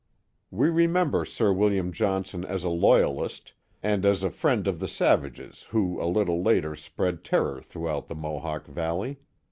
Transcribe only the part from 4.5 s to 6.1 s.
of the savages who a